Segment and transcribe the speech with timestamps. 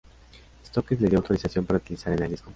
[0.65, 2.49] Stokes le dio la autorización para utilizarla en el disco.